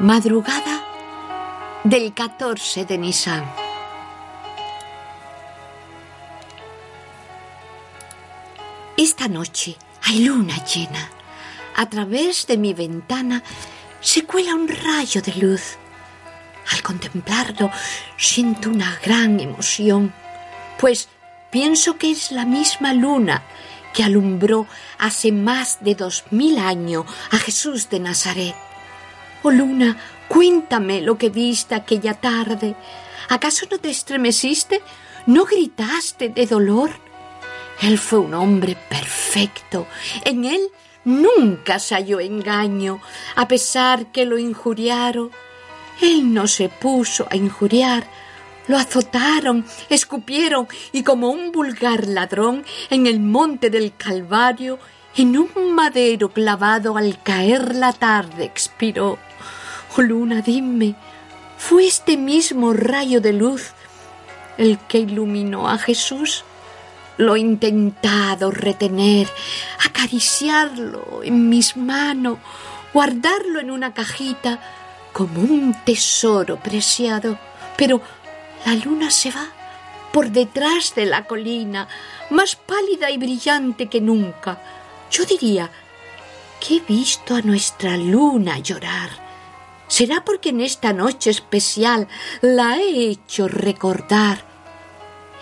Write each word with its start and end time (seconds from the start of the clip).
Madrugada 0.00 0.84
del 1.82 2.14
14 2.14 2.84
de 2.84 2.98
Nisan. 2.98 3.44
Esta 8.96 9.26
noche 9.26 9.76
hay 10.04 10.24
luna 10.24 10.64
llena. 10.64 11.10
A 11.74 11.88
través 11.88 12.46
de 12.46 12.56
mi 12.58 12.74
ventana 12.74 13.42
se 14.00 14.24
cuela 14.24 14.54
un 14.54 14.68
rayo 14.68 15.20
de 15.20 15.34
luz. 15.34 15.78
Al 16.70 16.80
contemplarlo 16.80 17.68
siento 18.16 18.70
una 18.70 19.00
gran 19.04 19.40
emoción, 19.40 20.14
pues 20.78 21.08
pienso 21.50 21.98
que 21.98 22.12
es 22.12 22.30
la 22.30 22.44
misma 22.44 22.92
luna 22.92 23.42
que 23.94 24.04
alumbró 24.04 24.68
hace 25.00 25.32
más 25.32 25.78
de 25.80 25.96
dos 25.96 26.22
mil 26.30 26.58
años 26.58 27.04
a 27.32 27.38
Jesús 27.38 27.90
de 27.90 27.98
Nazaret. 27.98 28.67
Oh 29.42 29.50
luna, 29.50 29.96
cuéntame 30.28 31.00
lo 31.00 31.16
que 31.16 31.30
viste 31.30 31.74
aquella 31.74 32.14
tarde. 32.14 32.74
¿Acaso 33.28 33.66
no 33.70 33.78
te 33.78 33.90
estremeciste? 33.90 34.82
¿No 35.26 35.44
gritaste 35.44 36.30
de 36.30 36.46
dolor? 36.46 36.90
Él 37.82 37.98
fue 37.98 38.18
un 38.18 38.34
hombre 38.34 38.76
perfecto. 38.88 39.86
En 40.24 40.44
él 40.44 40.60
nunca 41.04 41.78
se 41.78 41.94
halló 41.94 42.20
engaño, 42.20 43.00
a 43.36 43.46
pesar 43.46 44.06
que 44.06 44.24
lo 44.24 44.38
injuriaron. 44.38 45.30
Él 46.00 46.32
no 46.32 46.46
se 46.46 46.68
puso 46.68 47.26
a 47.30 47.36
injuriar. 47.36 48.06
Lo 48.66 48.76
azotaron, 48.76 49.64
escupieron 49.88 50.68
y 50.92 51.02
como 51.02 51.30
un 51.30 51.52
vulgar 51.52 52.06
ladrón 52.06 52.64
en 52.90 53.06
el 53.06 53.20
monte 53.20 53.70
del 53.70 53.94
Calvario, 53.96 54.78
en 55.18 55.36
un 55.36 55.74
madero 55.74 56.28
clavado 56.28 56.96
al 56.96 57.20
caer 57.20 57.74
la 57.74 57.92
tarde 57.92 58.44
expiró. 58.44 59.18
Oh 59.96 60.02
luna, 60.02 60.42
dime, 60.42 60.94
¿fue 61.56 61.88
este 61.88 62.16
mismo 62.16 62.72
rayo 62.72 63.20
de 63.20 63.32
luz 63.32 63.72
el 64.58 64.78
que 64.78 64.98
iluminó 64.98 65.68
a 65.68 65.76
Jesús? 65.76 66.44
Lo 67.16 67.34
he 67.34 67.40
intentado 67.40 68.52
retener, 68.52 69.28
acariciarlo 69.84 71.24
en 71.24 71.48
mis 71.48 71.76
manos, 71.76 72.38
guardarlo 72.94 73.58
en 73.58 73.72
una 73.72 73.92
cajita 73.92 74.60
como 75.12 75.40
un 75.40 75.74
tesoro 75.84 76.60
preciado, 76.60 77.40
pero 77.76 78.00
la 78.64 78.76
luna 78.76 79.10
se 79.10 79.32
va 79.32 79.48
por 80.12 80.30
detrás 80.30 80.94
de 80.94 81.06
la 81.06 81.24
colina, 81.24 81.88
más 82.30 82.54
pálida 82.54 83.10
y 83.10 83.18
brillante 83.18 83.88
que 83.88 84.00
nunca. 84.00 84.60
Yo 85.10 85.24
diría 85.24 85.70
que 86.60 86.76
he 86.76 86.80
visto 86.80 87.34
a 87.34 87.42
nuestra 87.42 87.96
luna 87.96 88.58
llorar 88.58 89.28
¿Será 89.88 90.22
porque 90.22 90.50
en 90.50 90.60
esta 90.60 90.92
noche 90.92 91.30
especial 91.30 92.08
la 92.42 92.76
he 92.76 93.08
hecho 93.08 93.48
recordar 93.48 94.44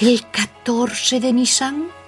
el 0.00 0.28
14 0.30 1.20
de 1.20 1.32
Nisan? 1.32 2.01